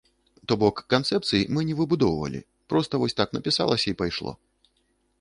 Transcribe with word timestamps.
То 0.51 0.55
бок 0.63 0.79
канцэпцый 0.93 1.43
мы 1.57 1.67
не 1.69 1.75
выбудоўвалі, 1.81 2.39
проста 2.75 2.93
вось 3.05 3.17
так 3.23 3.29
напісалася 3.39 3.87
і 3.93 3.99
пайшло. 4.05 4.39